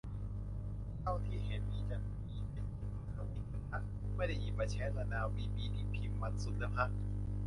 [1.01, 2.17] เท่าที่เห็นนี่จะมี
[2.51, 3.81] แต่หยิบมาทวีตกันฮะ
[4.15, 6.87] ไม่ได้หยิบมาแชตระนาว บีบีนี่พิมพ์มันส์สุดแล้วฮะ